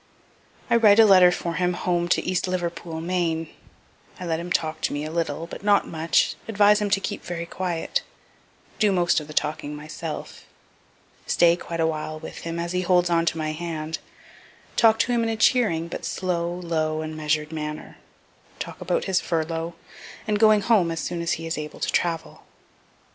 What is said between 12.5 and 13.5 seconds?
as he holds on to